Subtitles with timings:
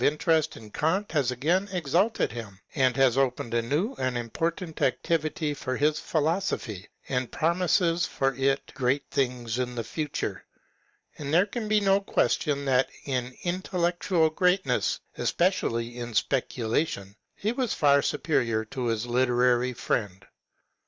[0.03, 5.53] interest in Eant has again exalted him, and has opened a new and important activity
[5.53, 10.43] for his philosophy, and promises for it great things in the future;
[11.19, 17.75] and there can be no question that in intellectual greatness, especially in speculation, he was
[17.75, 20.25] far superior to his literary friend.